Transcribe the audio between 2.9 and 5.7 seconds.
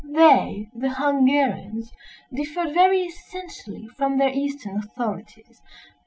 essentially from their Eastern authorities.